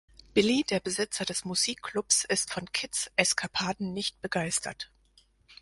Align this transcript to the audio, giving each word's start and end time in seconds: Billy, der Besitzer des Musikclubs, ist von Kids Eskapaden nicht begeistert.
Billy, 0.33 0.63
der 0.67 0.79
Besitzer 0.79 1.25
des 1.25 1.45
Musikclubs, 1.45 2.23
ist 2.25 2.51
von 2.51 2.65
Kids 2.71 3.11
Eskapaden 3.17 3.93
nicht 3.93 4.19
begeistert. 4.19 4.91